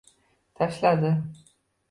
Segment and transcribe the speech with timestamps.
[0.55, 1.13] Tashladi.